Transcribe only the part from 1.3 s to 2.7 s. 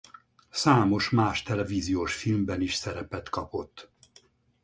televíziós filmben